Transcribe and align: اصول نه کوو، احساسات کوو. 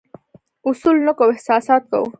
اصول 0.69 0.97
نه 1.07 1.11
کوو، 1.17 1.33
احساسات 1.33 1.83
کوو. 1.91 2.07